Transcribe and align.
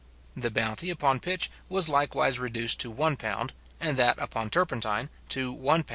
The 0.35 0.49
bounty 0.49 0.89
upon 0.89 1.19
pitch 1.19 1.51
was 1.69 1.87
likewise 1.87 2.39
reduced 2.39 2.79
to 2.79 2.91
£1, 2.91 3.51
and 3.79 3.97
that 3.97 4.17
upon 4.17 4.49
turpentine 4.49 5.11
to 5.29 5.55
£1:10s. 5.55 5.85